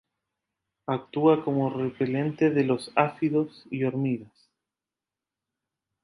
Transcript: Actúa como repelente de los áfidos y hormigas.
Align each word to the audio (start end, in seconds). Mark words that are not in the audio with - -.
Actúa 0.87 1.43
como 1.43 1.69
repelente 1.69 2.49
de 2.49 2.63
los 2.63 2.91
áfidos 2.95 3.65
y 3.69 3.83
hormigas. 3.83 4.49